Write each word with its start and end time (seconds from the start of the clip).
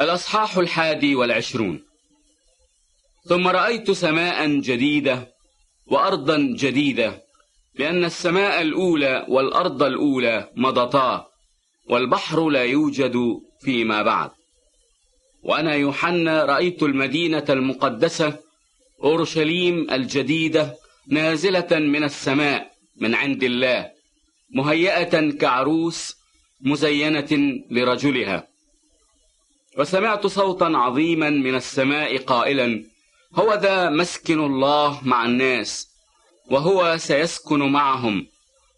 الأصحاح 0.00 0.56
الحادي 0.56 1.14
والعشرون. 1.14 1.84
ثم 3.28 3.48
رأيت 3.48 3.90
سماء 3.90 4.46
جديدة 4.46 5.34
وأرضا 5.86 6.38
جديدة 6.58 7.22
لأن 7.74 8.04
السماء 8.04 8.62
الأولى 8.62 9.26
والأرض 9.28 9.82
الأولى 9.82 10.50
مضتا 10.56 11.26
والبحر 11.88 12.48
لا 12.48 12.64
يوجد 12.64 13.16
فيما 13.60 14.02
بعد. 14.02 14.30
وأنا 15.42 15.74
يوحنا 15.74 16.44
رأيت 16.44 16.82
المدينة 16.82 17.44
المقدسة 17.50 18.38
أورشليم 19.04 19.90
الجديدة 19.90 20.74
نازلة 21.08 21.78
من 21.78 22.04
السماء 22.04 22.72
من 22.96 23.14
عند 23.14 23.42
الله 23.42 23.90
مهيئة 24.54 25.30
كعروس 25.30 26.16
مزينة 26.60 27.60
لرجلها. 27.70 28.51
وسمعت 29.78 30.26
صوتا 30.26 30.64
عظيما 30.64 31.30
من 31.30 31.54
السماء 31.54 32.18
قائلا 32.18 32.84
هو 33.34 33.54
ذا 33.54 33.90
مسكن 33.90 34.40
الله 34.40 35.00
مع 35.04 35.24
الناس 35.24 35.88
وهو 36.50 36.96
سيسكن 36.98 37.58
معهم 37.58 38.26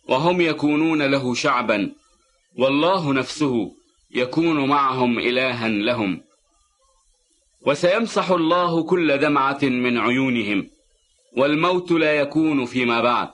وهم 0.08 0.40
يكونون 0.40 1.02
له 1.02 1.34
شعبا 1.34 1.92
والله 2.58 3.12
نفسه 3.12 3.70
يكون 4.10 4.68
معهم 4.68 5.18
إلها 5.18 5.68
لهم. 5.68 6.20
وسيمسح 7.66 8.30
الله 8.30 8.82
كل 8.82 9.18
دمعة 9.18 9.58
من 9.62 9.98
عيونهم 9.98 10.70
والموت 11.36 11.90
لا 11.90 12.12
يكون 12.12 12.64
فيما 12.64 13.00
بعد 13.00 13.28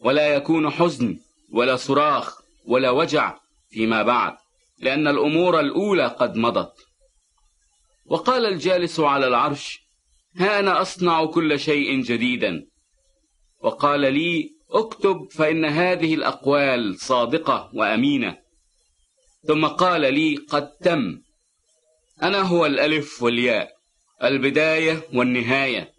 ولا 0.00 0.34
يكون 0.34 0.70
حزن 0.70 1.18
ولا 1.52 1.76
صراخ 1.76 2.40
ولا 2.66 2.90
وجع 2.90 3.36
فيما 3.70 4.02
بعد. 4.02 4.36
لأن 4.80 5.08
الأمور 5.08 5.60
الأولى 5.60 6.06
قد 6.06 6.36
مضت. 6.36 6.72
وقال 8.06 8.46
الجالس 8.46 9.00
على 9.00 9.26
العرش 9.26 9.80
ها 10.36 10.58
أنا 10.58 10.80
أصنع 10.80 11.24
كل 11.24 11.60
شيء 11.60 12.00
جديدا. 12.00 12.66
وقال 13.62 14.00
لي 14.00 14.50
اكتب 14.70 15.28
فإن 15.30 15.64
هذه 15.64 16.14
الأقوال 16.14 17.00
صادقة 17.00 17.70
وأمينة. 17.74 18.36
ثم 19.46 19.66
قال 19.66 20.14
لي 20.14 20.36
قد 20.36 20.70
تم. 20.70 21.22
أنا 22.22 22.40
هو 22.40 22.66
الألف 22.66 23.22
والياء 23.22 23.70
البداية 24.24 25.02
والنهاية. 25.14 25.92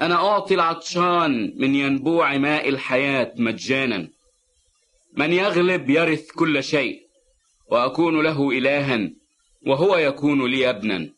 أنا 0.00 0.14
أعطي 0.14 0.54
العطشان 0.54 1.54
من 1.56 1.74
ينبوع 1.74 2.36
ماء 2.36 2.68
الحياة 2.68 3.32
مجانا. 3.36 4.08
من 5.12 5.32
يغلب 5.32 5.90
يرث 5.90 6.30
كل 6.30 6.64
شيء. 6.64 7.01
وأكون 7.72 8.20
له 8.20 8.50
إلها 8.50 9.10
وهو 9.66 9.96
يكون 9.96 10.50
لي 10.50 10.70
ابنا. 10.70 11.10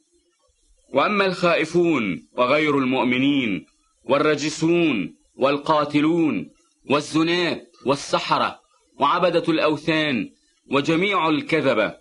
وأما 0.92 1.26
الخائفون 1.26 2.28
وغير 2.36 2.78
المؤمنين 2.78 3.66
والرجسون 4.04 5.14
والقاتلون 5.36 6.50
والزناة 6.90 7.60
والسحرة 7.86 8.60
وعبدة 9.00 9.44
الأوثان 9.48 10.30
وجميع 10.70 11.28
الكذبة 11.28 11.94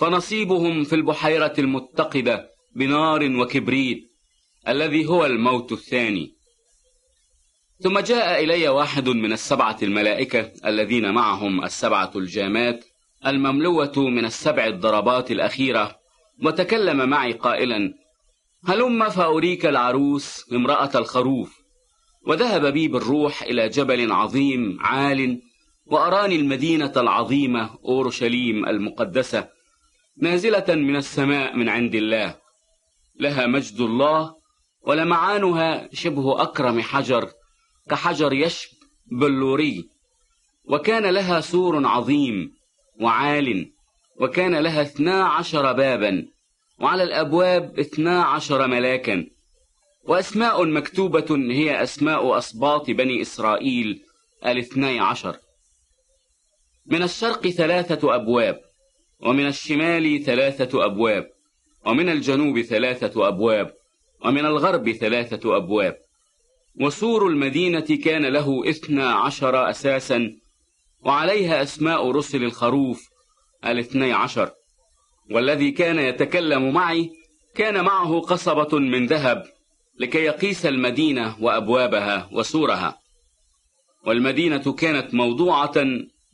فنصيبهم 0.00 0.84
في 0.84 0.94
البحيرة 0.94 1.54
المتقدة 1.58 2.50
بنار 2.76 3.30
وكبريت 3.40 4.02
الذي 4.68 5.06
هو 5.06 5.26
الموت 5.26 5.72
الثاني. 5.72 6.34
ثم 7.80 7.98
جاء 7.98 8.44
إلي 8.44 8.68
واحد 8.68 9.08
من 9.08 9.32
السبعة 9.32 9.76
الملائكة 9.82 10.52
الذين 10.66 11.14
معهم 11.14 11.64
السبعة 11.64 12.10
الجامات 12.16 12.84
المملوة 13.26 13.92
من 13.96 14.24
السبع 14.24 14.66
الضربات 14.66 15.30
الأخيرة. 15.30 15.96
وتكلم 16.42 17.08
معي 17.08 17.32
قائلا 17.32 17.94
هلم 18.64 19.08
فأريك 19.08 19.66
العروس 19.66 20.52
امرأة 20.52 20.90
الخروف. 20.94 21.62
وذهب 22.26 22.66
بي 22.66 22.88
بالروح 22.88 23.42
إلى 23.42 23.68
جبل 23.68 24.12
عظيم 24.12 24.78
عال 24.80 25.40
وأراني 25.86 26.36
المدينة 26.36 26.92
العظيمة 26.96 27.78
أورشليم 27.84 28.66
المقدسة 28.66 29.48
نازلة 30.18 30.64
من 30.68 30.96
السماء 30.96 31.56
من 31.56 31.68
عند 31.68 31.94
الله. 31.94 32.36
لها 33.20 33.46
مجد 33.46 33.80
الله 33.80 34.34
ولمعانها 34.86 35.88
شبه 35.92 36.42
أكرم 36.42 36.80
حجر 36.80 37.30
كحجر 37.90 38.32
يشب 38.32 38.68
بلوري 39.06 39.88
وكان 40.64 41.06
لها 41.06 41.40
سور 41.40 41.86
عظيم 41.86 42.55
وعال 43.00 43.72
وكان 44.20 44.54
لها 44.54 44.82
اثنا 44.82 45.24
عشر 45.24 45.72
بابا 45.72 46.26
وعلى 46.80 47.02
الأبواب 47.02 47.78
اثنا 47.78 48.22
عشر 48.22 48.66
ملاكا. 48.66 49.26
وأسماء 50.04 50.64
مكتوبة 50.64 51.26
هي 51.30 51.82
أسماء 51.82 52.38
أسباط 52.38 52.90
بني 52.90 53.22
إسرائيل 53.22 54.02
الاثني 54.46 55.00
عشر. 55.00 55.36
من 56.86 57.02
الشرق 57.02 57.48
ثلاثة 57.48 58.14
أبواب 58.14 58.60
ومن 59.20 59.46
الشمال 59.46 60.22
ثلاثة 60.22 60.84
أبواب 60.84 61.30
ومن 61.86 62.08
الجنوب 62.08 62.62
ثلاثة 62.62 63.28
أبواب 63.28 63.74
ومن 64.24 64.46
الغرب 64.46 64.92
ثلاثة 64.92 65.56
أبواب. 65.56 65.96
وسور 66.80 67.28
المدينة 67.28 67.98
كان 68.04 68.26
له 68.26 68.70
اثنا 68.70 69.10
عشر 69.10 69.70
أساسا 69.70 70.36
وعليها 71.06 71.62
أسماء 71.62 72.10
رسل 72.10 72.44
الخروف 72.44 73.08
الاثني 73.64 74.12
عشر. 74.12 74.50
والذي 75.30 75.70
كان 75.70 75.98
يتكلم 75.98 76.74
معي 76.74 77.10
كان 77.54 77.84
معه 77.84 78.20
قصبة 78.20 78.78
من 78.78 79.06
ذهب 79.06 79.44
لكي 80.00 80.18
يقيس 80.18 80.66
المدينة 80.66 81.36
وأبوابها 81.40 82.28
وسورها. 82.32 82.98
والمدينة 84.06 84.72
كانت 84.72 85.14
موضوعة 85.14 85.74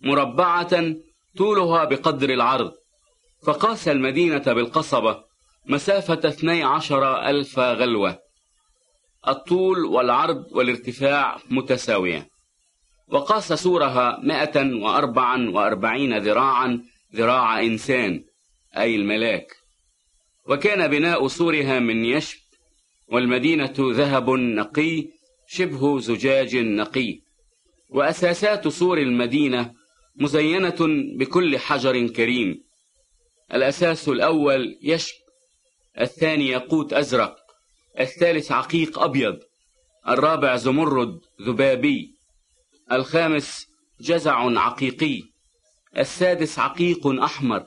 مربعة 0.01 0.95
طولها 1.39 1.85
بقدر 1.85 2.31
العرض. 2.31 2.73
فقاس 3.47 3.89
المدينة 3.89 4.39
بالقصبة 4.53 5.25
مسافة 5.67 6.29
اثني 6.29 6.63
عشر 6.63 7.29
ألف 7.29 7.59
غلوة. 7.59 8.19
الطول 9.29 9.85
والعرض 9.85 10.45
والارتفاع 10.53 11.39
متساوية 11.51 12.32
وقاس 13.13 13.53
سورها 13.53 14.21
مائة 14.23 14.75
وأربعا 14.75 15.51
وأربعين 15.51 16.19
ذراعا 16.19 16.85
ذراع 17.15 17.61
إنسان 17.61 18.25
أي 18.77 18.97
الملاك. 18.97 19.57
وكان 20.49 20.89
بناء 20.89 21.29
سورها 21.29 21.79
من 21.79 22.05
يشب 22.05 22.39
والمدينة 23.09 23.75
ذهب 23.79 24.31
نقي 24.31 25.09
شبه 25.47 25.99
زجاج 25.99 26.57
نقي. 26.57 27.21
وأساسات 27.89 28.69
سور 28.69 28.99
المدينة 28.99 29.75
مزينة 30.17 30.77
بكل 31.19 31.59
حجر 31.59 32.07
كريم. 32.07 32.65
الأساس 33.55 34.09
الأول 34.09 34.79
يشب 34.83 35.15
الثاني 36.01 36.49
ياقوت 36.49 36.93
أزرق 36.93 37.37
الثالث 38.01 38.53
عقيق 38.53 38.99
أبيض 38.99 39.39
الرابع 40.09 40.57
زمرد 40.57 41.21
ذبابي. 41.43 42.22
الخامس 42.93 43.67
جزع 44.01 44.59
عقيقي 44.59 45.23
السادس 45.99 46.59
عقيق 46.59 47.07
أحمر 47.07 47.67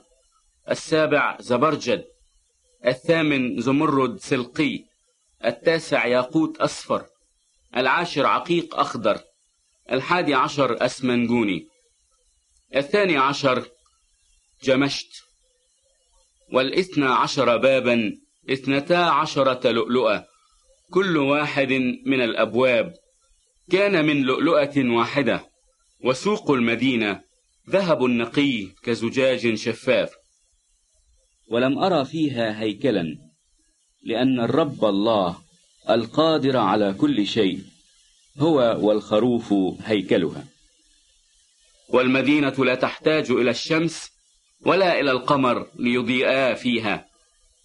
السابع 0.70 1.36
زبرجد 1.40 2.04
الثامن 2.86 3.60
زمرد 3.60 4.20
سلقي 4.20 4.84
التاسع 5.44 6.06
ياقوت 6.06 6.56
أصفر 6.56 7.06
العاشر 7.76 8.26
عقيق 8.26 8.76
أخضر 8.76 9.20
الحادي 9.92 10.34
عشر 10.34 10.84
أسمنجوني 10.84 11.66
الثاني 12.74 13.16
عشر 13.16 13.68
جمشت 14.62 15.22
والإثنى 16.52 17.06
عشر 17.06 17.56
بابا 17.56 18.12
إثنتا 18.50 18.94
عشرة 18.94 19.70
لؤلؤة 19.70 20.26
كل 20.90 21.16
واحد 21.16 21.72
من 22.06 22.20
الأبواب. 22.20 22.94
كان 23.70 24.04
من 24.04 24.22
لؤلؤة 24.22 24.72
واحدة 24.76 25.46
وسوق 26.04 26.50
المدينة 26.50 27.20
ذهب 27.70 28.02
نقي 28.02 28.66
كزجاج 28.82 29.54
شفاف. 29.54 30.10
ولم 31.50 31.78
أرى 31.78 32.04
فيها 32.04 32.60
هيكلا 32.60 33.18
لأن 34.04 34.40
الرب 34.40 34.84
الله 34.84 35.36
القادر 35.90 36.56
على 36.56 36.92
كل 36.92 37.26
شيء 37.26 37.60
هو 38.38 38.78
والخروف 38.80 39.54
هيكلها. 39.84 40.44
والمدينة 41.88 42.64
لا 42.64 42.74
تحتاج 42.74 43.30
إلى 43.30 43.50
الشمس 43.50 44.10
ولا 44.66 45.00
إلى 45.00 45.10
القمر 45.10 45.66
ليضيئا 45.78 46.54
فيها 46.54 47.06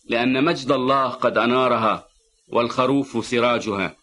لأن 0.09 0.43
مجد 0.43 0.71
الله 0.71 1.07
قد 1.07 1.37
أنارها 1.37 2.07
والخروف 2.47 3.25
سراجها. 3.25 4.00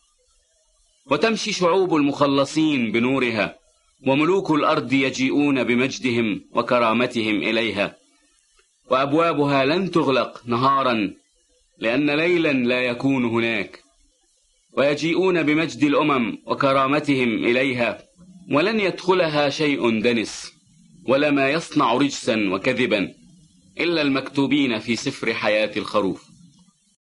وتمشي 1.10 1.52
شعوب 1.52 1.94
المخلصين 1.94 2.92
بنورها 2.92 3.58
وملوك 4.06 4.50
الأرض 4.50 4.92
يجيئون 4.92 5.64
بمجدهم 5.64 6.40
وكرامتهم 6.52 7.36
إليها. 7.42 7.96
وأبوابها 8.90 9.64
لن 9.64 9.90
تغلق 9.90 10.42
نهارا 10.46 11.14
لأن 11.78 12.10
ليلا 12.10 12.52
لا 12.52 12.80
يكون 12.80 13.24
هناك. 13.24 13.82
ويجيئون 14.72 15.42
بمجد 15.42 15.82
الأمم 15.82 16.38
وكرامتهم 16.46 17.44
إليها 17.44 18.02
ولن 18.50 18.80
يدخلها 18.80 19.48
شيء 19.48 20.00
دنس 20.00 20.52
ولا 21.06 21.30
ما 21.30 21.50
يصنع 21.50 21.92
رجسا 21.92 22.48
وكذبا 22.50 23.14
إلا 23.80 24.02
المكتوبين 24.02 24.78
في 24.78 24.96
سفر 24.96 25.34
حياة 25.34 25.70
الخروف. 25.76 26.27